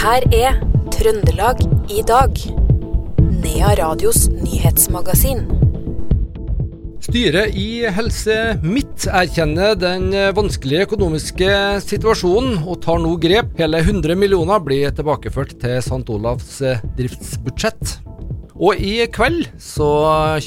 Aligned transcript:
her 0.00 0.24
er 0.32 0.54
Trøndelag 0.94 1.58
i 1.92 2.00
dag. 2.08 2.38
Nea 3.42 3.72
Radios 3.76 4.30
nyhetsmagasin. 4.32 5.42
Styret 7.04 7.56
i 7.58 7.82
Helse 7.92 8.36
Midt 8.64 9.04
erkjenner 9.10 9.74
den 9.76 10.08
vanskelige 10.36 10.86
økonomiske 10.88 11.50
situasjonen 11.84 12.62
og 12.62 12.80
tar 12.86 13.02
nå 13.02 13.12
grep. 13.20 13.52
Hele 13.60 13.82
100 13.84 14.16
millioner 14.16 14.64
blir 14.64 14.88
tilbakeført 14.96 15.52
til 15.60 15.76
St. 15.84 16.00
Olavs 16.16 16.62
driftsbudsjett. 16.96 17.98
Og 18.56 18.80
i 18.80 19.04
kveld 19.12 19.50
så 19.60 19.90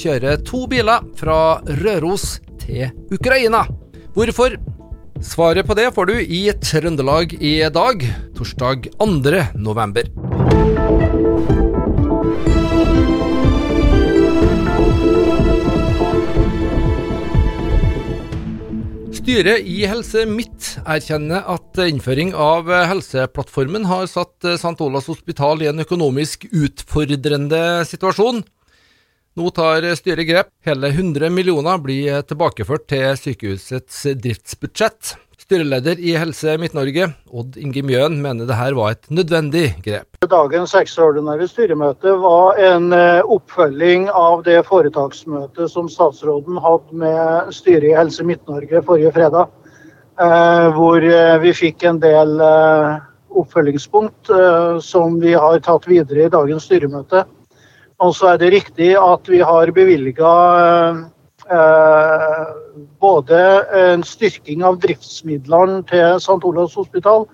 kjører 0.02 0.42
to 0.42 0.66
biler 0.70 1.06
fra 1.18 1.60
Røros 1.84 2.40
til 2.64 2.88
Ukraina. 3.14 3.68
Hvorfor? 4.18 4.58
Svaret 5.22 5.66
på 5.66 5.74
det 5.78 5.92
får 5.94 6.06
du 6.10 6.16
i 6.18 6.40
Trøndelag 6.58 7.34
i 7.38 7.60
dag, 7.70 8.02
torsdag 8.34 8.88
2. 8.98 9.06
november. 9.54 10.08
Styret 19.14 19.62
i 19.64 19.86
Helse 19.88 20.26
Midt 20.28 20.74
erkjenner 20.82 21.46
at 21.54 21.78
innføring 21.80 22.34
av 22.34 22.66
Helseplattformen 22.68 23.86
har 23.88 24.10
satt 24.10 24.50
St. 24.58 24.74
Olavs 24.82 25.08
hospital 25.08 25.62
i 25.62 25.70
en 25.70 25.80
økonomisk 25.86 26.48
utfordrende 26.50 27.62
situasjon. 27.88 28.42
Nå 29.34 29.50
tar 29.50 29.82
styret 29.98 30.28
grep. 30.28 30.50
Hele 30.62 30.92
100 30.94 31.26
millioner 31.34 31.80
blir 31.82 32.20
tilbakeført 32.22 32.84
til 32.86 33.16
sykehusets 33.18 34.04
driftsbudsjett. 34.22 35.16
Styreleder 35.42 35.98
i 35.98 36.14
Helse 36.14 36.54
Midt-Norge, 36.62 37.08
Odd 37.34 37.58
Inge 37.58 37.82
Mjøen, 37.82 38.20
mener 38.22 38.46
det 38.46 38.54
her 38.54 38.78
var 38.78 38.94
et 38.94 39.10
nødvendig 39.10 39.64
grep. 39.82 40.20
Dagens 40.30 40.76
ekstraordinære 40.78 41.50
styremøte 41.50 42.14
var 42.22 42.62
en 42.62 42.94
eh, 42.94 43.26
oppfølging 43.26 44.06
av 44.14 44.46
det 44.46 44.60
foretaksmøtet 44.70 45.66
som 45.74 45.90
statsråden 45.90 46.62
hadde 46.62 47.02
med 47.02 47.52
styret 47.58 47.90
i 47.90 47.94
Helse 47.98 48.24
Midt-Norge 48.24 48.86
forrige 48.86 49.12
fredag. 49.18 49.50
Eh, 50.14 50.70
hvor 50.78 51.02
eh, 51.02 51.36
vi 51.42 51.58
fikk 51.58 51.90
en 51.90 51.98
del 51.98 52.38
oppfølgingspunkt 53.34 54.30
som 54.78 55.16
vi 55.18 55.32
har 55.34 55.58
tatt 55.58 55.88
videre 55.90 56.28
i 56.28 56.30
dagens 56.30 56.70
styremøte. 56.70 57.26
Og 58.02 58.14
så 58.16 58.32
er 58.32 58.38
det 58.42 58.54
riktig 58.56 58.94
at 58.98 59.28
vi 59.30 59.38
har 59.44 59.70
bevilga 59.74 60.32
Eh, 61.50 62.46
både 63.00 63.64
en 63.76 64.02
styrking 64.04 64.62
av 64.64 64.78
driftsmidlene 64.80 65.82
til 65.90 66.16
St. 66.16 66.40
Olavs 66.40 66.76
hospital 66.78 67.26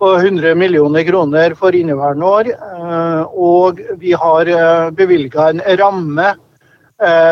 på 0.00 0.12
100 0.16 0.54
millioner 0.56 1.04
kroner 1.04 1.52
for 1.58 1.76
inneværende 1.76 2.24
år. 2.24 2.48
Eh, 2.54 3.34
og 3.36 3.82
vi 4.00 4.14
har 4.16 4.48
eh, 4.48 4.86
bevilga 4.96 5.50
en 5.50 5.64
ramme 5.82 6.36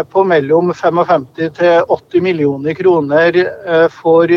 på 0.09 0.23
mellom 0.25 0.70
55 0.73 1.25
til 1.37 1.83
80 1.92 2.23
millioner 2.25 2.73
kroner 2.73 3.37
for 3.92 4.31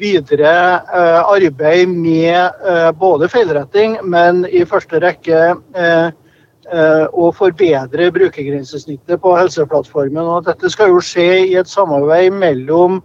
videre 0.00 0.54
arbeid 1.30 1.92
med 1.94 2.50
både 2.98 3.28
feilretting, 3.30 3.94
men 4.02 4.42
i 4.50 4.64
første 4.66 4.98
rekke 4.98 5.44
å 5.54 5.94
eh, 6.72 7.32
forbedre 7.36 8.10
brukergrensesnittet 8.14 9.20
på 9.22 9.34
Helseplattformen. 9.36 10.22
Og 10.24 10.46
dette 10.48 10.70
skal 10.72 10.92
jo 10.92 11.02
skje 11.04 11.28
i 11.46 11.56
et 11.60 11.70
samarbeid 11.70 12.32
mellom 12.34 13.00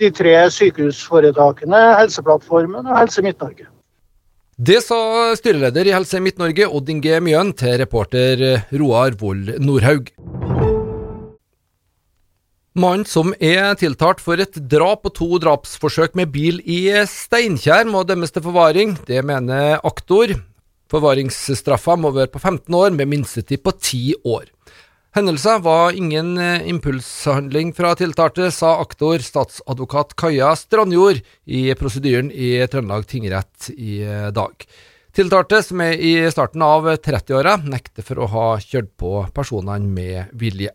de 0.00 0.10
tre 0.10 0.34
sykehusforetakene, 0.50 1.82
Helseplattformen 2.00 2.88
og 2.88 2.98
Helse 2.98 3.24
Midt-Norge. 3.24 3.68
Det 4.62 4.82
sa 4.84 5.32
styreleder 5.38 5.88
i 5.88 5.94
Helse 5.94 6.20
Midt-Norge 6.22 6.68
Odd 6.68 6.90
Inge 6.92 7.22
Mjøen 7.24 7.54
til 7.56 7.78
reporter 7.80 8.44
Roar 8.74 9.16
Vold 9.18 9.56
Nordhaug. 9.62 10.12
Mannen 12.72 13.04
som 13.04 13.34
er 13.36 13.74
tiltalt 13.76 14.22
for 14.24 14.40
et 14.40 14.54
drap 14.72 15.04
og 15.04 15.12
to 15.18 15.26
drapsforsøk 15.42 16.14
med 16.16 16.30
bil 16.32 16.62
i 16.64 16.86
Steinkjer, 17.04 17.84
må 17.84 18.00
dømmes 18.08 18.32
til 18.32 18.46
forvaring. 18.46 18.94
Det 19.04 19.20
mener 19.28 19.76
aktor. 19.84 20.32
Forvaringsstraffa 20.92 21.96
må 21.96 22.12
være 22.12 22.30
på 22.32 22.40
15 22.42 22.74
år, 22.76 22.92
med 22.92 23.08
minstetid 23.08 23.62
på 23.64 23.72
10 23.72 24.02
år. 24.28 24.50
Hendelsen 25.16 25.60
var 25.64 25.92
ingen 25.92 26.38
eh, 26.40 26.68
impulshandling 26.68 27.74
fra 27.76 27.92
tiltalte, 27.96 28.50
sa 28.52 28.78
aktor 28.80 29.20
statsadvokat 29.20 30.14
Kaja 30.16 30.54
Strandjord 30.56 31.20
i 31.44 31.66
prosedyren 31.76 32.30
i 32.32 32.54
Trøndelag 32.64 33.04
tingrett 33.08 33.68
i 33.76 34.00
eh, 34.04 34.30
dag. 34.32 34.64
Tiltalte, 35.12 35.60
som 35.64 35.82
er 35.84 36.00
i 36.00 36.14
starten 36.32 36.64
av 36.64 36.88
30-åra, 37.04 37.58
nekter 37.68 38.04
for 38.06 38.24
å 38.24 38.30
ha 38.32 38.46
kjørt 38.64 38.94
på 39.00 39.18
personene 39.36 39.84
med 39.84 40.32
vilje. 40.40 40.72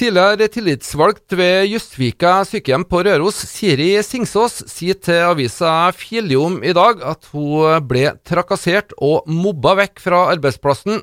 Tidligere 0.00 0.46
tillitsvalgt 0.48 1.34
ved 1.36 1.66
Justvika 1.68 2.38
sykehjem 2.48 2.86
på 2.88 3.02
Røros, 3.04 3.36
Siri 3.50 3.90
Singsås, 4.00 4.62
sier 4.72 4.96
til 4.96 5.18
avisa 5.26 5.90
Fjelljom 5.92 6.62
i 6.64 6.72
dag 6.72 7.02
at 7.04 7.28
hun 7.34 7.84
ble 7.84 8.06
trakassert 8.24 8.94
og 8.96 9.28
mobba 9.28 9.74
vekk 9.82 10.00
fra 10.00 10.22
arbeidsplassen 10.32 11.02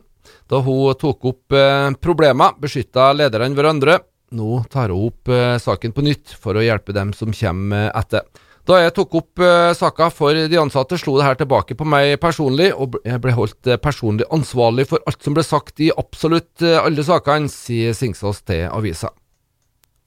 da 0.49 0.63
hun 0.65 0.97
tok 0.97 1.29
opp 1.29 1.53
eh, 1.53 1.91
problemer, 2.01 2.57
beskytta 2.57 3.11
lederne 3.13 3.53
hverandre. 3.53 3.99
Nå 4.33 4.63
tar 4.73 4.89
hun 4.89 5.11
opp 5.11 5.29
eh, 5.29 5.59
saken 5.61 5.93
på 5.93 6.07
nytt 6.07 6.33
for 6.33 6.57
å 6.57 6.65
hjelpe 6.65 6.97
dem 6.97 7.13
som 7.13 7.29
kommer 7.37 7.91
etter. 7.93 8.25
Da 8.67 8.81
jeg 8.81 8.91
tok 8.97 9.13
opp 9.15 9.39
uh, 9.39 9.71
saka 9.77 10.09
for 10.11 10.35
de 10.35 10.57
ansatte, 10.59 10.97
slo 10.99 11.13
det 11.15 11.23
her 11.23 11.37
tilbake 11.39 11.77
på 11.79 11.85
meg 11.87 12.17
personlig, 12.19 12.73
og 12.75 12.97
jeg 13.07 13.21
ble 13.23 13.35
holdt 13.37 13.69
uh, 13.69 13.77
personlig 13.79 14.27
ansvarlig 14.33 14.89
for 14.89 14.99
alt 15.07 15.23
som 15.23 15.37
ble 15.37 15.45
sagt 15.47 15.79
i 15.79 15.87
absolutt 15.95 16.65
uh, 16.65 16.81
alle 16.81 17.05
sakene, 17.07 17.47
sier 17.47 17.95
Singsås 17.95 18.43
til 18.43 18.65
avisa. 18.67 19.13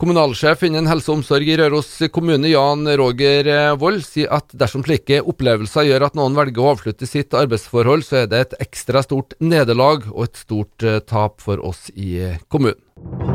Kommunalsjef 0.01 0.67
innen 0.69 0.89
helse 0.89 1.09
og 1.09 1.19
omsorg 1.19 1.49
i 1.49 1.57
Røros 1.61 1.89
kommune, 2.13 2.53
Jan 2.53 2.89
Roger 3.01 3.49
Wold, 3.81 4.05
sier 4.05 4.33
at 4.33 4.53
dersom 4.57 4.85
slike 4.85 5.21
opplevelser 5.21 5.89
gjør 5.89 6.07
at 6.09 6.17
noen 6.17 6.37
velger 6.37 6.65
å 6.65 6.71
avslutte 6.73 7.09
sitt 7.09 7.37
arbeidsforhold, 7.37 8.05
så 8.05 8.23
er 8.23 8.31
det 8.33 8.45
et 8.47 8.57
ekstra 8.65 9.05
stort 9.05 9.37
nederlag 9.45 10.09
og 10.09 10.25
et 10.29 10.41
stort 10.41 10.89
tap 11.09 11.45
for 11.45 11.61
oss 11.69 11.93
i 11.93 12.17
kommunen. 12.49 13.30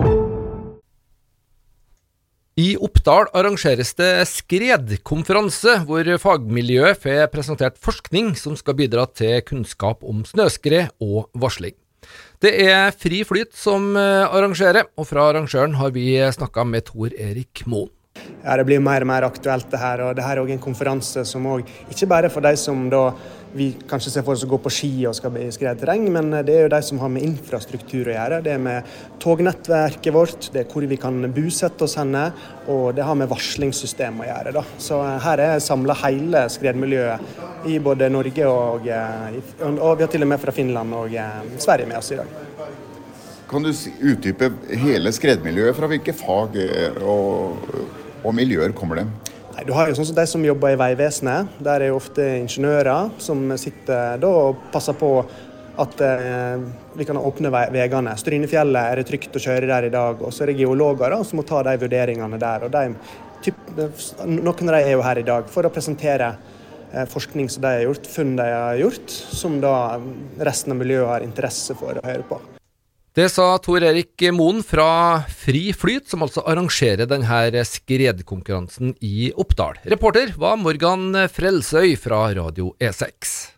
I 2.55 2.77
Oppdal 2.79 3.25
arrangeres 3.35 3.89
det 3.99 4.23
skredkonferanse, 4.31 5.73
hvor 5.83 6.07
fagmiljøet 6.23 7.01
får 7.03 7.25
presentert 7.33 7.75
forskning 7.83 8.29
som 8.39 8.55
skal 8.55 8.77
bidra 8.79 9.03
til 9.11 9.41
kunnskap 9.43 10.05
om 10.07 10.21
snøskred 10.23 10.93
og 11.03 11.27
varsling. 11.35 11.75
Det 12.39 12.53
er 12.63 12.95
Fri 12.95 13.25
Flyt 13.27 13.51
som 13.59 13.91
eh, 13.99 14.23
arrangerer, 14.23 14.87
og 14.95 15.09
fra 15.09 15.27
arrangøren 15.33 15.75
har 15.81 15.91
vi 15.91 16.15
snakka 16.15 16.63
med 16.63 16.87
Tor 16.93 17.11
Erik 17.11 17.65
Moen. 17.67 17.91
Ja, 18.45 18.57
Det 18.57 18.65
blir 18.67 18.79
mer 18.79 19.01
og 19.01 19.09
mer 19.09 19.25
aktuelt 19.25 19.71
det 19.71 19.79
her. 19.79 20.01
og 20.01 20.15
det 20.15 20.23
her 20.23 20.37
er 20.37 20.43
òg 20.43 20.51
en 20.51 20.59
konferanse 20.59 21.25
som 21.25 21.45
òg 21.45 21.65
ikke 21.89 22.07
bare 22.07 22.29
for 22.29 22.41
de 22.41 22.55
som 22.55 22.89
da 22.89 23.11
vi 23.55 23.69
kanskje 23.87 24.11
ser 24.11 24.23
for 24.27 24.35
oss 24.35 24.43
å 24.43 24.49
gå 24.51 24.57
på 24.59 24.71
ski 24.73 24.91
og 25.07 25.15
skal 25.15 25.37
i 25.39 25.47
skredterreng, 25.53 26.09
men 26.11 26.29
det 26.45 26.53
er 26.53 26.65
jo 26.65 26.71
de 26.73 26.81
som 26.83 26.99
har 26.99 27.09
med 27.09 27.23
infrastruktur 27.23 28.09
å 28.09 28.15
gjøre. 28.17 28.41
Det 28.43 28.51
er 28.51 28.59
med 28.59 28.83
tognettverket 29.23 30.13
vårt, 30.13 30.49
det 30.51 30.65
er 30.65 30.69
hvor 30.69 30.85
vi 30.91 30.97
kan 30.99 31.21
bosette 31.31 31.87
oss 31.87 31.95
henne, 31.95 32.25
og 32.67 32.89
det 32.97 33.07
har 33.07 33.15
med 33.15 33.31
varslingssystem 33.31 34.19
å 34.19 34.27
gjøre. 34.27 34.55
Da. 34.59 34.65
Så 34.77 34.99
her 35.23 35.43
er 35.47 35.63
samla 35.63 35.95
hele 36.03 36.45
skredmiljøet 36.51 37.65
i 37.71 37.79
både 37.79 38.11
Norge 38.11 38.49
og, 38.51 38.89
eh, 38.91 39.39
og 39.71 39.95
vi 39.97 40.03
har 40.03 40.11
til 40.11 40.27
og 40.27 40.33
med 40.35 40.43
fra 40.43 40.53
Finland 40.55 40.99
og 40.99 41.15
eh, 41.15 41.53
Sverige 41.57 41.87
med 41.87 42.03
oss 42.03 42.11
i 42.11 42.19
dag. 42.19 42.41
Kan 43.49 43.63
du 43.63 43.71
utdype 43.71 44.51
hele 44.81 45.13
skredmiljøet? 45.15 45.77
Fra 45.77 45.87
hvilke 45.87 46.13
fag 46.17 46.59
eh, 46.59 46.99
og, 47.07 47.71
og 48.25 48.35
miljøer 48.35 48.73
kommer 48.75 49.01
det? 49.01 49.07
Nei, 49.55 49.63
du 49.63 49.71
har 49.77 49.87
jo 49.87 49.95
sånn 49.95 50.09
som 50.09 50.17
De 50.17 50.25
som 50.27 50.43
jobber 50.43 50.73
i 50.73 50.79
Vegvesenet, 50.79 51.59
der 51.63 51.85
er 51.85 51.93
jo 51.93 51.99
ofte 51.99 52.23
ingeniører 52.41 53.13
som 53.23 53.45
sitter 53.61 54.17
da 54.19 54.31
og 54.49 54.65
passer 54.73 54.97
på 54.99 55.11
at 55.79 56.01
eh, 56.01 56.65
vi 56.95 57.05
kan 57.07 57.19
åpne 57.19 57.51
veiene. 57.51 58.15
Strynefjellet 58.19 58.91
er 58.91 58.99
det 58.99 59.07
trygt 59.09 59.35
å 59.35 59.43
kjøre 59.43 59.69
der 59.69 59.87
i 59.89 59.93
dag. 59.93 60.21
Og 60.23 60.33
så 60.33 60.45
er 60.45 60.51
det 60.51 60.59
geologer 60.61 61.11
da, 61.11 61.21
som 61.27 61.39
må 61.39 61.45
ta 61.47 61.61
de 61.67 61.75
vurderingene 61.81 62.39
der. 62.41 62.67
og 62.67 62.71
de, 62.75 62.83
typ, 63.43 63.59
Noen 63.75 64.69
av 64.69 64.77
de 64.77 64.81
er 64.81 64.93
jo 64.95 65.05
her 65.05 65.21
i 65.21 65.27
dag 65.27 65.51
for 65.51 65.67
å 65.67 65.73
presentere 65.73 66.33
eh, 66.93 67.05
forskning 67.11 67.51
som 67.51 67.65
de 67.67 67.73
har 67.77 67.87
gjort, 67.89 68.11
funn 68.11 68.35
de 68.39 68.49
har 68.51 68.81
gjort, 68.81 69.19
som 69.43 69.59
da 69.63 69.77
resten 70.47 70.75
av 70.75 70.83
miljøet 70.83 71.11
har 71.11 71.27
interesse 71.27 71.75
for 71.79 71.99
å 71.99 72.07
høre 72.07 72.27
på. 72.27 72.39
Det 73.15 73.29
sa 73.31 73.45
Tor 73.63 73.79
Erik 73.87 74.19
Moen 74.35 74.57
fra 74.59 75.23
Fri 75.31 75.69
Flyt, 75.71 76.09
som 76.11 76.25
altså 76.25 76.41
arrangerer 76.51 77.07
denne 77.07 77.63
skredkonkurransen 77.63 78.91
i 78.99 79.29
Oppdal. 79.39 79.77
Reporter 79.87 80.33
var 80.35 80.57
Morgan 80.59 81.13
Frelsøy 81.31 81.93
fra 81.95 82.25
Radio 82.35 82.73
E6. 82.75 83.53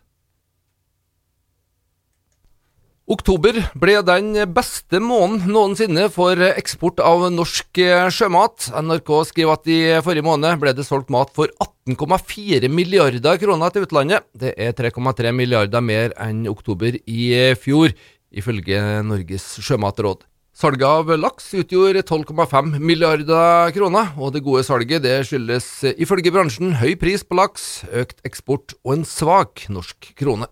Oktober 3.08 3.56
ble 3.72 3.96
den 4.04 4.34
beste 4.54 5.00
måneden 5.02 5.50
noensinne 5.50 6.06
for 6.12 6.38
eksport 6.52 7.00
av 7.02 7.24
norsk 7.32 7.80
sjømat. 8.14 8.68
NRK 8.84 9.10
skriver 9.32 9.56
at 9.56 9.70
i 9.72 9.78
forrige 10.04 10.26
måned 10.28 10.60
ble 10.62 10.74
det 10.76 10.84
solgt 10.86 11.10
mat 11.10 11.32
for 11.34 11.50
18,4 11.88 12.70
milliarder 12.70 13.40
kroner 13.42 13.74
til 13.74 13.88
utlandet. 13.88 14.28
Det 14.36 14.52
er 14.54 14.76
3,3 14.76 15.32
milliarder 15.34 15.82
mer 15.82 16.14
enn 16.20 16.44
oktober 16.52 17.00
i 17.00 17.32
fjor, 17.58 17.96
ifølge 18.32 18.80
Norges 19.06 19.46
sjømatråd. 19.64 20.26
Salget 20.58 20.88
av 20.90 21.12
laks 21.14 21.52
utgjorde 21.54 22.02
12,5 22.02 22.80
milliarder 22.82 23.70
kroner, 23.76 24.10
og 24.18 24.32
det 24.34 24.42
gode 24.42 24.64
salget 24.66 25.04
det 25.04 25.20
skyldes 25.28 25.68
ifølge 25.94 26.32
bransjen 26.34 26.74
høy 26.80 26.96
pris 26.98 27.22
på 27.22 27.38
laks, 27.38 27.68
økt 27.94 28.24
eksport 28.26 28.74
og 28.82 28.96
en 28.96 29.06
svak 29.06 29.68
norsk 29.70 30.10
krone. 30.18 30.50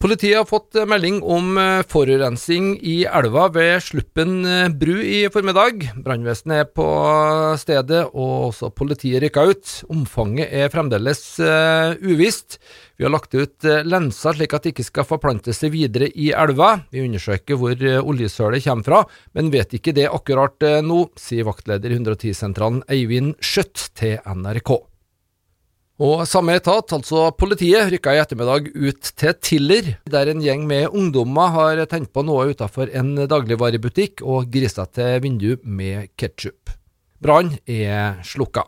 Politiet 0.00 0.38
har 0.38 0.46
fått 0.48 0.78
melding 0.88 1.18
om 1.20 1.58
forurensing 1.84 1.90
forurensning 1.90 2.78
i 2.80 3.04
elva 3.04 3.50
ved 3.52 3.82
Sluppen 3.84 4.46
eh, 4.48 4.68
bru 4.72 4.94
i 4.96 5.28
formiddag. 5.28 5.82
Brannvesenet 6.00 6.62
er 6.62 6.70
på 6.72 6.86
stedet, 7.60 8.06
og 8.14 8.48
også 8.48 8.70
politiet 8.72 9.20
rykka 9.20 9.44
ut. 9.50 9.74
Omfanget 9.92 10.48
er 10.48 10.72
fremdeles 10.72 11.22
uvisst. 12.00 12.56
Vi 12.96 13.04
har 13.04 13.12
lagt 13.12 13.34
ut 13.34 13.68
lenser 13.84 14.36
slik 14.36 14.56
at 14.56 14.64
det 14.64 14.74
ikke 14.74 14.88
skal 14.88 15.08
forplante 15.08 15.52
seg 15.52 15.72
videre 15.76 16.08
i 16.08 16.30
elva. 16.32 16.78
Vi 16.88 17.04
undersøker 17.04 17.60
hvor 17.60 17.76
oljesølet 18.00 18.64
kommer 18.64 18.88
fra, 18.88 19.02
men 19.36 19.52
vet 19.52 19.76
ikke 19.76 19.96
det 19.96 20.08
akkurat 20.08 20.68
nå, 20.84 21.10
sier 21.20 21.48
vaktleder 21.48 21.92
i 21.92 22.00
110-sentralen 22.00 22.86
Eivind 22.88 23.36
Skjøtt 23.44 23.90
til 24.00 24.16
NRK. 24.24 24.89
Og 26.00 26.22
samme 26.24 26.54
etat, 26.56 26.94
altså 26.96 27.26
politiet, 27.36 27.90
rykka 27.92 28.14
i 28.16 28.20
ettermiddag 28.22 28.70
ut 28.72 29.10
til 29.20 29.34
Tiller, 29.44 29.90
der 30.08 30.30
en 30.32 30.40
gjeng 30.40 30.62
med 30.64 30.94
ungdommer 30.96 31.52
har 31.52 31.82
tent 31.92 32.08
på 32.14 32.24
noe 32.24 32.46
utafor 32.54 32.88
en 32.96 33.26
dagligvarebutikk 33.28 34.24
og 34.24 34.48
grisa 34.48 34.86
til 34.88 35.20
vindu 35.26 35.50
med 35.60 36.08
ketsjup. 36.16 36.72
Brann 37.20 37.52
er 37.68 38.16
slukka. 38.24 38.64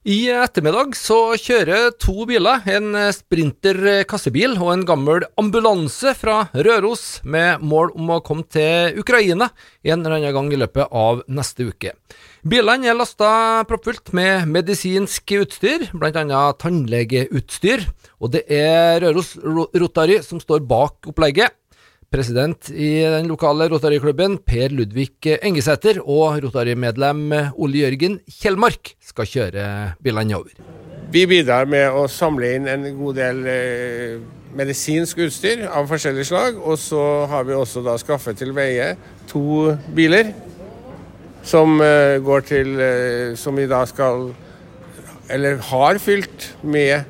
I 0.00 0.30
ettermiddag 0.32 0.94
så 0.96 1.34
kjører 1.36 1.90
to 2.00 2.22
biler, 2.24 2.62
en 2.72 2.94
Sprinter 3.12 3.76
kassebil 4.08 4.54
og 4.56 4.70
en 4.72 4.84
gammel 4.88 5.26
ambulanse 5.36 6.14
fra 6.16 6.46
Røros, 6.56 7.18
med 7.20 7.60
mål 7.60 7.92
om 7.92 8.14
å 8.14 8.22
komme 8.24 8.46
til 8.48 8.96
Ukraina 9.02 9.50
en 9.84 10.00
eller 10.00 10.16
annen 10.16 10.32
gang 10.38 10.48
i 10.56 10.60
løpet 10.62 10.88
av 10.88 11.20
neste 11.28 11.68
uke. 11.68 11.92
Bilene 12.48 12.88
er 12.88 12.96
lasta 12.96 13.60
proppfullt 13.68 14.14
med 14.16 14.48
medisinsk 14.48 15.36
utstyr, 15.36 15.90
bl.a. 15.92 16.42
tannlegeutstyr, 16.56 17.84
og 18.24 18.32
det 18.32 18.46
er 18.48 19.04
Røros 19.04 19.34
Rotary 19.44 20.22
som 20.24 20.40
står 20.40 20.64
bak 20.64 21.12
opplegget. 21.12 21.59
President 22.10 22.72
i 22.74 23.04
den 23.06 23.28
lokale 23.30 23.68
Rotary-klubben, 23.70 24.40
Per 24.42 24.72
Ludvig 24.74 25.28
Engesæter, 25.46 26.00
og 26.02 26.40
Rotary-medlem 26.42 27.28
Ole 27.54 27.84
Jørgen 27.84 28.16
Kjellmark 28.26 28.96
skal 28.98 29.28
kjøre 29.30 29.66
bilene 30.02 30.34
over. 30.40 30.56
Vi 31.14 31.22
bidrar 31.30 31.70
med 31.70 31.86
å 31.94 32.08
samle 32.10 32.50
inn 32.56 32.66
en 32.70 32.88
god 32.98 33.16
del 33.18 33.38
eh, 33.50 34.16
medisinsk 34.58 35.22
utstyr 35.22 35.64
av 35.70 35.86
forskjellig 35.90 36.26
slag. 36.26 36.58
Og 36.58 36.78
så 36.82 37.04
har 37.30 37.46
vi 37.46 37.54
også 37.54 37.82
da 37.86 37.94
skaffet 38.02 38.38
til 38.42 38.54
veie 38.58 38.96
to 39.30 39.70
biler 39.94 40.32
som 41.46 41.78
eh, 41.78 42.18
går 42.22 42.42
til 42.44 42.74
eh, 42.74 43.38
Som 43.38 43.56
vi 43.56 43.64
da 43.70 43.80
skal 43.88 44.26
Eller 45.30 45.62
har 45.70 45.98
fylt 46.02 46.50
med 46.60 47.06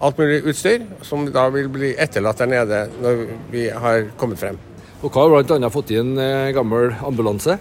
alt 0.00 0.18
mulig 0.18 0.40
utstyr, 0.48 0.86
som 1.04 1.26
da 1.32 1.46
vil 1.52 1.68
bli 1.72 1.92
etterlatt 2.00 2.40
der 2.40 2.50
nede 2.50 2.80
når 3.02 3.24
vi 3.52 3.68
har 3.68 4.08
kommet 4.20 4.40
frem. 4.40 4.58
Og 5.00 5.12
Hva 5.12 5.26
har 5.26 5.44
bl.a. 5.44 5.70
fått 5.72 5.92
i 5.94 6.00
en 6.00 6.16
eh, 6.20 6.52
gammel 6.56 6.92
ambulanse? 7.04 7.56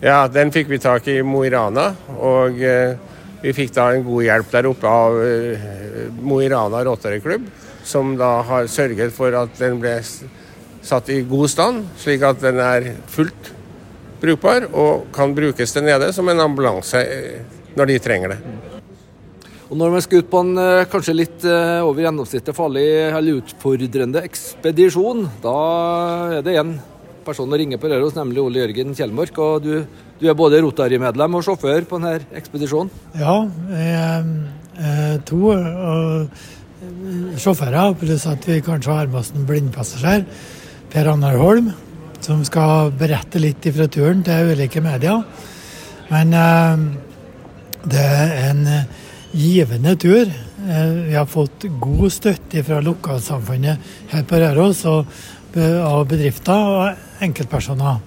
Ja, 0.00 0.28
Den 0.32 0.52
fikk 0.54 0.68
vi 0.70 0.78
tak 0.80 1.08
i 1.08 1.20
Mo 1.26 1.42
i 1.44 1.52
Rana. 1.52 1.90
Og 2.16 2.60
eh, 2.64 2.94
vi 3.42 3.54
fikk 3.56 3.74
da 3.76 3.90
en 3.92 4.04
god 4.06 4.24
hjelp 4.24 4.52
der 4.54 4.68
oppe 4.70 4.92
av 4.92 5.18
eh, 5.24 5.68
Mo 6.20 6.40
i 6.44 6.48
Rana 6.52 6.84
Rotary-klubb, 6.88 7.48
som 7.84 8.16
da 8.20 8.38
har 8.48 8.68
sørget 8.70 9.12
for 9.16 9.36
at 9.36 9.56
den 9.60 9.80
ble 9.82 9.98
satt 10.88 11.12
i 11.12 11.20
god 11.28 11.52
stand, 11.52 11.86
slik 12.00 12.24
at 12.24 12.40
den 12.44 12.60
er 12.62 12.92
fullt 13.12 13.52
brukbar 14.22 14.66
og 14.72 15.08
kan 15.14 15.34
brukes 15.36 15.76
der 15.76 15.86
nede 15.86 16.10
som 16.16 16.28
en 16.28 16.42
ambulanse 16.48 17.04
når 17.76 17.92
de 17.92 18.02
trenger 18.02 18.34
det. 18.34 18.77
Og 19.68 19.76
Når 19.76 19.90
man 19.92 20.00
skal 20.00 20.22
ut 20.22 20.28
på 20.32 20.40
en 20.40 20.58
eh, 20.62 20.86
kanskje 20.88 21.12
litt 21.12 21.42
eh, 21.44 21.84
over 21.84 22.00
gjennomsnittet 22.00 22.56
farlig 22.56 22.86
eller 23.04 23.42
utfordrende 23.42 24.22
ekspedisjon, 24.24 25.26
da 25.44 25.56
er 26.38 26.44
det 26.46 26.54
én 26.56 26.70
person 27.26 27.52
å 27.52 27.58
ringe 27.60 27.76
på 27.76 27.90
Røros, 27.90 28.14
nemlig 28.16 28.40
Ole 28.40 28.62
Jørgen 28.62 28.94
Kjellmark. 28.96 29.36
og 29.44 29.66
Du, 29.66 29.74
du 30.16 30.24
er 30.24 30.38
både 30.38 30.62
Rotary-medlem 30.64 31.36
og 31.36 31.44
sjåfør 31.44 31.84
på 31.84 31.98
denne 32.00 32.14
ekspedisjonen? 32.40 32.88
Ja, 33.20 33.42
jeg 33.68 34.22
er 34.88 35.18
to 35.28 35.50
sjåfører, 37.36 37.92
pluss 38.00 38.24
at 38.30 38.48
vi 38.48 38.62
kanskje 38.64 38.94
har 38.94 39.10
med 39.10 39.20
oss 39.20 39.34
en 39.36 39.44
blindpassasjer. 39.50 40.24
Per 40.88 41.10
Annar 41.12 41.36
Holm, 41.42 41.68
som 42.24 42.40
skal 42.48 42.94
berette 42.96 43.42
litt 43.42 43.68
fra 43.76 43.90
turen 43.92 44.24
til 44.24 44.54
ulike 44.54 44.80
medier. 44.80 45.20
Men 46.08 46.32
det 47.84 48.06
er 48.06 48.32
en 48.46 48.64
givende 49.38 49.94
tur. 49.96 50.26
Eh, 50.26 50.92
vi 51.06 51.14
har 51.14 51.26
fått 51.30 51.68
god 51.80 52.10
støtte 52.12 52.64
fra 52.66 52.82
lokalsamfunnet 52.82 53.90
her 54.12 54.28
på 54.28 54.42
Røros 54.42 54.84
av 54.88 56.04
bedrifter 56.10 56.74
og 56.74 57.24
enkeltpersoner. 57.24 58.02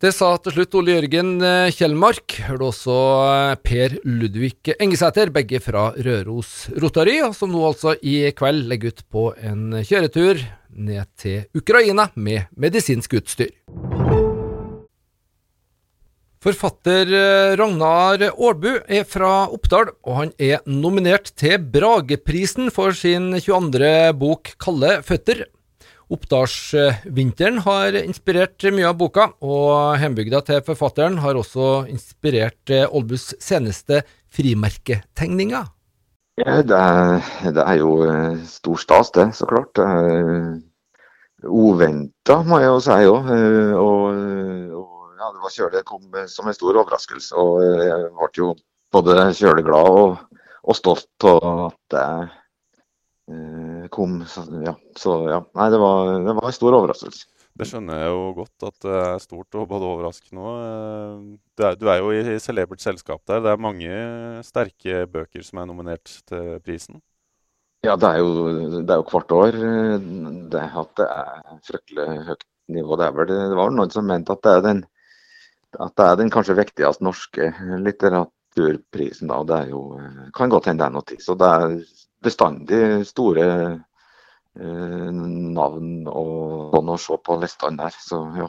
Det 0.00 0.14
sa 0.16 0.30
til 0.40 0.54
slutt 0.54 0.74
Ole 0.80 0.94
Jørgen 0.94 1.34
eh, 1.44 1.70
Kjellmark. 1.76 2.38
Hørte 2.46 2.70
også 2.70 2.96
eh, 3.20 3.56
Per 3.60 3.98
Ludvig 4.08 4.72
Engesæter, 4.80 5.28
begge 5.34 5.60
fra 5.60 5.90
Røros 5.92 6.70
Rotary, 6.80 7.18
som 7.36 7.52
nå 7.52 7.60
altså 7.68 7.94
i 8.00 8.22
kveld 8.32 8.64
legger 8.70 8.94
ut 8.94 9.04
på 9.12 9.28
en 9.44 9.82
kjøretur 9.84 10.40
ned 10.72 11.04
til 11.20 11.44
Ukraina 11.52 12.08
med 12.16 12.48
medisinsk 12.56 13.20
utstyr. 13.20 13.52
Forfatter 16.40 17.10
eh, 17.12 17.54
Ragnar 17.60 18.22
Aalbu 18.30 18.70
er 18.88 19.02
fra 19.04 19.44
Oppdal, 19.52 19.90
og 20.08 20.14
han 20.16 20.30
er 20.40 20.62
nominert 20.64 21.34
til 21.36 21.58
Brageprisen 21.60 22.70
for 22.72 22.96
sin 22.96 23.34
22. 23.36 23.90
bok 24.16 24.54
Kalde 24.56 24.94
føtter. 25.04 25.42
Oppdalsvinteren 26.08 27.60
har 27.66 27.98
inspirert 28.00 28.64
mye 28.72 28.88
av 28.88 28.96
boka, 29.02 29.26
og 29.44 30.00
hjembygda 30.00 30.40
til 30.48 30.64
forfatteren 30.64 31.20
har 31.20 31.36
også 31.36 31.84
inspirert 31.92 32.72
eh, 32.72 32.88
Aalbus 32.88 33.34
seneste 33.36 34.00
frimerketegninger. 34.32 35.68
Ja, 36.40 36.54
det, 36.64 36.80
det 37.52 37.66
er 37.66 37.82
jo 37.82 37.98
eh, 38.08 38.40
stor 38.48 38.80
stas, 38.80 39.12
det, 39.12 39.28
så 39.36 39.44
klart. 39.50 39.76
Uventa, 41.44 42.40
må 42.48 42.64
jeg 42.64 42.72
jo 42.72 42.80
si 42.88 42.98
òg. 43.12 43.28
Og 43.84 44.88
ja, 45.20 45.30
det 45.34 45.42
var 45.42 45.52
kjølig. 45.54 45.78
Det 45.78 45.88
kom 45.88 46.20
som 46.32 46.48
en 46.48 46.56
stor 46.56 46.78
overraskelse. 46.80 47.40
Og 47.40 47.64
jeg 47.84 48.12
ble 48.16 48.30
jo 48.38 48.52
både 48.94 49.16
kjølig 49.36 49.66
glad 49.66 49.90
og, 50.02 50.38
og 50.64 50.78
stolt 50.78 51.26
av 51.28 51.66
at 51.66 51.80
det 51.94 52.06
eh, 53.34 53.84
kom. 53.92 54.22
Ja, 54.64 54.74
så 54.98 55.18
ja. 55.28 55.42
Nei, 55.60 55.68
det 55.74 55.82
var, 55.82 56.14
det 56.24 56.38
var 56.40 56.48
en 56.48 56.56
stor 56.56 56.78
overraskelse. 56.80 57.28
Det 57.60 57.66
skjønner 57.68 57.98
jeg 57.98 58.12
jo 58.14 58.20
godt 58.38 58.64
at 58.70 58.84
det 58.86 58.98
er 59.02 59.20
stort 59.20 59.56
og 59.58 59.66
både 59.68 59.88
overraskende 59.90 60.44
òg. 60.48 61.24
Du, 61.58 61.88
er 61.90 61.98
jo 61.98 62.12
i 62.14 62.38
celebert 62.40 62.80
selskap 62.80 63.20
der. 63.28 63.42
Det 63.44 63.52
er 63.52 63.60
mange 63.60 63.90
sterke 64.46 65.02
bøker 65.10 65.44
som 65.44 65.60
er 65.60 65.68
nominert 65.68 66.14
til 66.30 66.54
prisen. 66.64 67.02
Ja, 67.84 67.96
det 68.00 68.08
er 68.08 68.22
jo, 68.22 68.46
det 68.78 68.92
er 68.92 69.00
jo 69.00 69.08
hvert 69.08 69.34
år 69.34 69.58
det, 70.52 70.62
at 70.62 70.96
det 71.00 71.08
er 71.10 71.60
fryktelig 71.66 72.08
høyt 72.30 72.48
nivå. 72.76 72.96
Det, 73.00 73.10
vel, 73.18 73.34
det 73.34 73.58
var 73.58 73.76
noen 73.76 73.92
som 73.92 74.08
mente 74.08 74.36
at 74.36 74.42
det 74.46 74.56
er 74.56 74.66
den 74.68 74.82
at 75.78 75.94
det 75.96 76.06
er 76.06 76.18
den 76.18 76.30
kanskje 76.32 76.58
viktigste 76.58 77.04
norske 77.04 77.50
litteraturprisen. 77.84 79.28
da, 79.30 79.42
det 79.46 79.58
er 79.64 79.68
jo, 79.74 79.82
kan 80.36 80.50
godt 80.52 80.70
hende 80.70 80.82
det 80.82 80.88
er 80.88 80.94
noe 80.96 81.06
tid. 81.06 81.22
Så 81.22 81.36
det 81.38 81.50
er 81.50 81.76
bestandig 82.24 82.80
store 83.08 83.46
eh, 84.58 85.10
navn 85.10 86.08
og 86.08 86.74
sånn 86.74 86.94
å 86.94 86.98
se 87.00 87.20
på 87.24 87.38
listene 87.42 87.84
der. 87.84 88.00
Så 88.02 88.22
ja. 88.38 88.48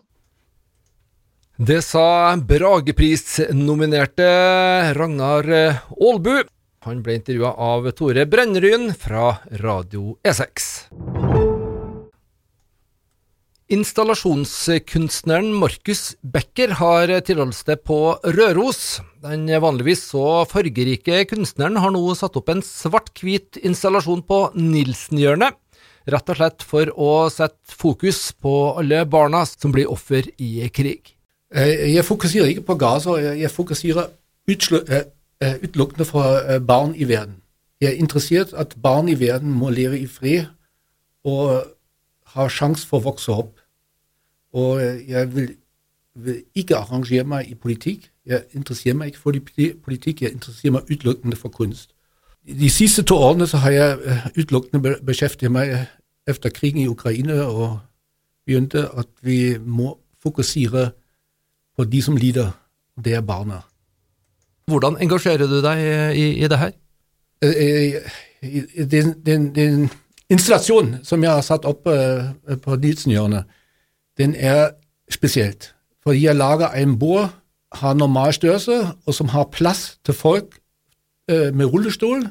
Det 1.61 1.81
sa 1.85 2.33
Bragepris-nominerte 2.35 4.31
Ragnar 4.97 5.45
Aalbu. 5.53 6.41
Han 6.87 7.03
ble 7.05 7.19
intervjua 7.19 7.53
av 7.61 7.91
Tore 7.93 8.25
Brenneryn 8.25 8.89
fra 8.97 9.35
Radio 9.61 10.15
E6. 10.25 10.71
Installasjonskunstneren 13.71 15.53
Markus 15.55 16.17
Becker 16.27 16.73
har 16.75 17.11
tilholdssted 17.23 17.85
på 17.87 18.17
Røros. 18.35 18.99
Den 19.23 19.45
vanligvis 19.63 20.01
så 20.09 20.41
fargerike 20.51 21.21
kunstneren 21.29 21.79
har 21.79 21.93
nå 21.95 22.01
satt 22.19 22.35
opp 22.35 22.51
en 22.51 22.59
svart-hvit 22.67 23.61
installasjon 23.63 24.25
på 24.27 24.41
Nilsenhjørnet, 24.59 25.55
rett 26.11 26.33
og 26.33 26.39
slett 26.41 26.67
for 26.67 26.91
å 26.99 27.13
sette 27.31 27.79
fokus 27.79 28.19
på 28.43 28.53
alle 28.81 29.05
barna 29.07 29.45
som 29.47 29.71
blir 29.71 29.87
offer 29.87 30.27
i 30.35 30.67
krig. 30.75 31.15
Eh, 31.55 31.93
jeg 31.93 32.03
fokuserer 32.03 32.51
ikke 32.51 32.67
på 32.73 32.79
Gaza, 32.83 33.15
jeg 33.23 33.55
fokuserer 33.55 34.11
eh, 34.51 35.07
eh, 35.39 35.55
utelukkende 35.63 36.09
på 36.11 36.25
barn 36.67 36.91
i 36.91 37.07
verden. 37.07 37.39
Jeg 37.79 37.93
er 37.93 38.03
interessert 38.03 38.51
at 38.51 38.75
barn 38.83 39.07
i 39.07 39.15
verden 39.15 39.55
må 39.55 39.71
leve 39.71 39.95
i 39.95 40.11
fred 40.11 40.51
og 41.23 41.71
ha 42.35 42.51
sjanse 42.51 42.83
for 42.87 42.99
å 42.99 43.11
vokse 43.13 43.31
opp. 43.31 43.60
Og 44.53 44.81
jeg 45.07 45.35
vil, 45.35 45.55
vil, 46.15 46.43
ikke 46.55 46.75
arrangere 46.75 47.23
meg 47.23 47.51
i 47.51 47.55
politikk. 47.55 48.09
Jeg 48.25 48.43
interesserer 48.53 48.95
meg 48.95 49.11
ikke 49.11 49.19
for 49.19 49.35
politikk, 49.85 50.21
jeg 50.21 50.31
interesserer 50.31 50.71
meg 50.71 50.91
utelukkende 50.91 51.35
for 51.35 51.49
kunst. 51.49 51.93
De 52.59 52.69
siste 52.69 53.03
to 53.03 53.15
årene 53.15 53.47
så 53.47 53.57
har 53.57 53.71
jeg 53.71 53.97
eh, 54.05 54.27
utelukkende 54.37 54.95
beskjeftiget 55.05 55.51
meg 55.53 55.73
etter 56.29 56.49
krigen 56.49 56.81
i 56.81 56.87
Ukraina 56.89 57.43
og 57.45 57.79
begynte 58.45 58.87
at 58.97 59.09
vi 59.21 59.57
må 59.57 59.93
fokusere 60.23 60.89
på 61.77 61.85
de 61.85 62.01
som 62.01 62.17
lider, 62.17 62.51
og 62.97 63.05
det 63.05 63.13
er 63.15 63.21
barna. 63.21 63.61
Hvordan 64.65 64.97
engasjerer 65.01 65.47
du 65.47 65.61
deg 65.61 65.79
i, 66.17 66.25
i 66.43 66.47
det 66.47 66.57
her? 66.57 66.71
Den, 68.91 69.13
den, 69.25 69.55
den 69.55 69.89
installasjonen 70.29 70.99
som 71.05 71.23
jeg 71.23 71.31
har 71.31 71.41
satt 71.45 71.65
opp 71.65 71.87
på 72.63 72.75
Nilsenhjørnet, 72.75 73.49
den 74.17 74.35
er 74.35 74.71
spesielt. 75.09 75.75
Fordi 76.03 76.25
jeg 76.25 76.35
lager 76.35 76.69
en 76.69 76.99
bord, 76.99 77.33
har 77.71 77.93
normal 77.93 78.33
størrelse, 78.33 78.87
og 79.05 79.13
som 79.13 79.27
har 79.27 79.43
plass 79.51 79.99
til 80.05 80.13
folk 80.13 80.59
øh, 81.29 81.55
med 81.55 81.65
rullestol, 81.65 82.27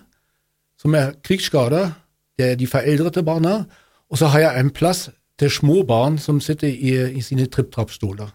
som 0.78 0.94
er 0.94 1.12
krigsskadet. 1.25 1.92
Det 2.38 2.50
er 2.50 2.54
de 2.54 2.66
foreldrete 2.66 3.22
barna. 3.22 3.64
Og 4.10 4.18
så 4.18 4.26
har 4.26 4.38
jeg 4.38 4.60
en 4.60 4.70
plass 4.70 5.10
til 5.38 5.50
små 5.50 5.82
barn 5.82 6.18
som 6.18 6.40
sitter 6.40 6.68
i, 6.68 7.12
i 7.18 7.20
sine 7.20 7.46
tripp-trapp-stoler 7.46 8.28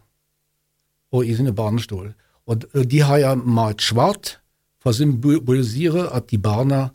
og 1.12 1.26
i 1.26 1.36
sine 1.36 1.54
barnestoler. 1.56 2.12
Og 2.48 2.62
de 2.92 3.02
har 3.02 3.18
jeg 3.18 3.38
malt 3.38 3.82
svart 3.82 4.38
for 4.82 4.94
å 4.94 4.98
symbolisere 4.98 6.10
at 6.14 6.30
de 6.32 6.38
barna 6.38 6.90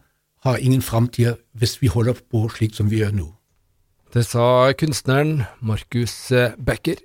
har 0.45 0.57
ingen 0.57 0.83
framtid 0.83 1.35
hvis 1.53 1.81
vi 1.83 1.91
holder 1.91 2.21
på 2.31 2.49
slik 2.55 2.75
som 2.75 2.91
vi 2.91 3.03
gjør 3.03 3.15
nå. 3.17 3.29
Det 4.11 4.25
sa 4.27 4.73
kunstneren 4.75 5.45
Markus 5.63 6.33
Becker. 6.59 6.99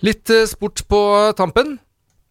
Litt 0.00 0.32
eh, 0.32 0.46
sport 0.48 0.82
på 0.88 1.00
tampen. 1.36 1.78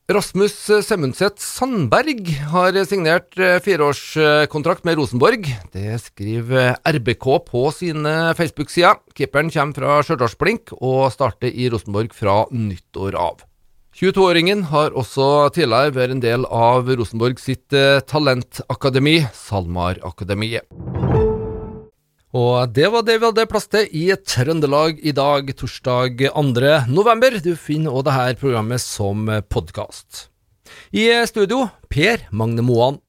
Rasmus 0.10 0.56
Semundset 0.88 1.38
Sandberg 1.38 2.32
har 2.50 2.74
signert 2.90 3.38
eh, 3.38 3.60
fireårskontrakt 3.62 4.88
med 4.88 4.98
Rosenborg. 4.98 5.46
Det 5.74 6.00
skriver 6.02 6.80
RBK 6.82 7.28
på 7.46 7.68
sine 7.76 8.34
Facebook-sider. 8.38 8.98
Keeperen 9.14 9.54
kommer 9.54 9.78
fra 9.78 10.00
Stjørdalsblink 10.02 10.74
og 10.80 11.12
starter 11.14 11.54
i 11.54 11.70
Rosenborg 11.70 12.18
fra 12.18 12.42
nyttår 12.50 13.18
av. 13.22 13.46
22-åringen 14.00 14.66
har 14.72 14.98
også 14.98 15.50
tidligere 15.54 15.94
vært 15.98 16.18
en 16.18 16.26
del 16.26 16.46
av 16.50 16.90
Rosenborg 16.90 17.38
sitt 17.42 17.78
eh, 17.78 18.02
talentakademi, 18.10 19.20
SalMar-akademiet. 19.46 21.29
Og 22.30 22.70
det 22.70 22.92
var 22.94 23.02
det 23.02 23.16
vi 23.18 23.26
hadde 23.26 23.48
plass 23.50 23.66
til 23.74 23.88
i 23.90 24.04
Trøndelag 24.14 25.00
i 25.02 25.16
dag, 25.18 25.48
torsdag 25.58 26.20
2. 26.30 26.44
november. 26.86 27.40
Du 27.42 27.56
finner 27.58 27.90
òg 27.90 28.06
dette 28.06 28.38
programmet 28.38 28.84
som 28.84 29.26
podkast. 29.50 30.28
I 30.94 31.10
studio 31.26 31.72
Per 31.90 32.28
Magne 32.30 32.62
Moan. 32.62 33.00